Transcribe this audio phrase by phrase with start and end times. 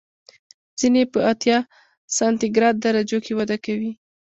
[0.79, 1.57] ځینې یې په اتیا
[2.17, 3.91] سانتي ګراد درجو کې وده کوي.